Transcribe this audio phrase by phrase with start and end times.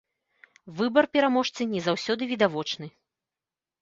[0.79, 2.87] Выбар пераможцы не заўсёды відавочны.